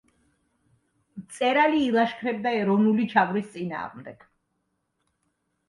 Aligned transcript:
მწერალი 1.21 1.83
ილაშქრებდა 1.89 2.55
ეროვნული 2.63 3.07
ჩაგვრის 3.13 3.53
წინააღმდეგ. 3.59 4.29